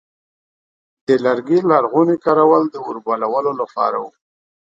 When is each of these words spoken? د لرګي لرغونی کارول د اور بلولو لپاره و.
د 1.07 1.09
لرګي 1.25 1.59
لرغونی 1.69 2.17
کارول 2.25 2.63
د 2.69 2.75
اور 2.85 2.97
بلولو 3.05 3.51
لپاره 3.61 3.97
و. 4.03 4.05